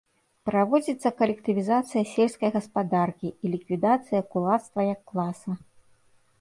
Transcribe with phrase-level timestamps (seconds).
[0.49, 5.51] Праводзіцца калектывізацыя сельскай гаспадаркі і ліквідацыя кулацтва як класа.